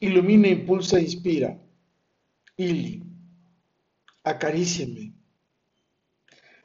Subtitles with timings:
[0.00, 1.58] Ilumina, impulsa, inspira.
[2.56, 3.02] Ili.
[4.22, 5.12] Acarícieme.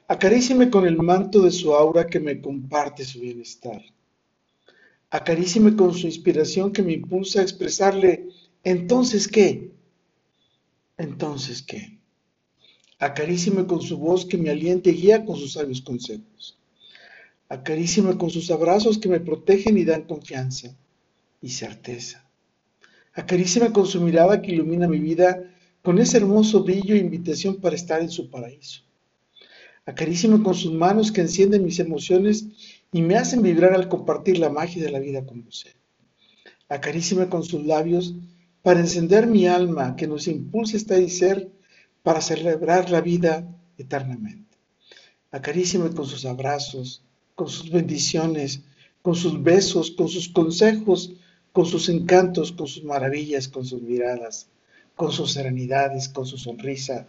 [0.06, 3.82] Acarícieme con el manto de su aura que me comparte su bienestar.
[5.10, 8.28] Acarícieme con su inspiración que me impulsa a expresarle,
[8.64, 9.72] entonces qué,
[10.98, 12.00] entonces qué.
[12.98, 16.58] Acarícieme con su voz que me aliente y guía con sus sabios consejos.
[17.48, 20.76] Acarícieme con sus abrazos que me protegen y dan confianza
[21.40, 22.23] y certeza.
[23.14, 25.42] Acarícieme con su mirada que ilumina mi vida
[25.82, 28.82] con ese hermoso brillo e invitación para estar en su paraíso.
[29.86, 32.46] Acarícieme con sus manos que encienden mis emociones
[32.90, 35.72] y me hacen vibrar al compartir la magia de la vida con usted.
[36.68, 38.14] Acarícieme con sus labios
[38.62, 41.50] para encender mi alma que nos impulsa a ser
[42.02, 43.46] para celebrar la vida
[43.76, 44.56] eternamente.
[45.30, 47.02] Acarícieme con sus abrazos,
[47.34, 48.62] con sus bendiciones,
[49.02, 51.12] con sus besos, con sus consejos,
[51.54, 54.48] con sus encantos, con sus maravillas, con sus miradas,
[54.96, 57.06] con sus serenidades, con su sonrisa,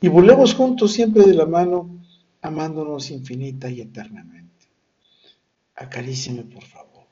[0.00, 1.90] y volvemos juntos siempre de la mano,
[2.40, 4.68] amándonos infinita y eternamente.
[5.74, 7.04] Acarícieme, por favor,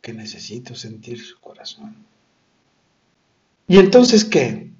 [0.00, 1.94] que necesito sentir su corazón.
[3.68, 4.72] ¿Y entonces qué?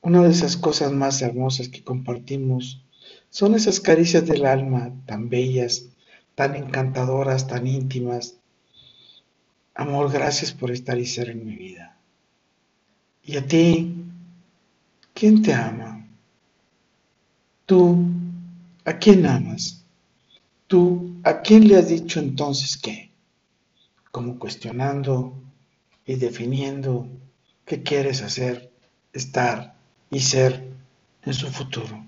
[0.00, 2.84] Una de esas cosas más hermosas que compartimos
[3.30, 5.86] son esas caricias del alma tan bellas,
[6.36, 8.36] tan encantadoras, tan íntimas.
[9.74, 11.96] Amor, gracias por estar y ser en mi vida.
[13.24, 13.94] ¿Y a ti?
[15.12, 16.06] ¿Quién te ama?
[17.66, 18.04] ¿Tú
[18.84, 19.84] a quién amas?
[20.66, 23.10] ¿Tú a quién le has dicho entonces qué?
[24.10, 25.34] Como cuestionando
[26.06, 27.08] y definiendo
[27.64, 28.70] qué quieres hacer,
[29.12, 29.74] estar
[30.10, 30.68] y ser
[31.22, 32.04] en su futuro.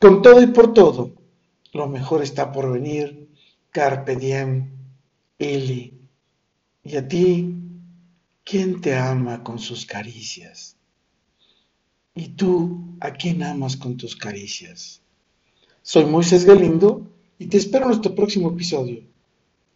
[0.00, 1.12] Con todo y por todo,
[1.72, 3.28] lo mejor está por venir.
[3.70, 4.70] Carpe diem,
[5.38, 5.92] Eli.
[6.88, 7.52] Y a ti,
[8.44, 10.76] ¿quién te ama con sus caricias?
[12.14, 15.02] ¿Y tú a quién amas con tus caricias?
[15.82, 17.10] Soy Moisés Galindo
[17.40, 19.02] y te espero en nuestro próximo episodio.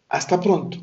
[0.07, 0.77] Hasta pronto.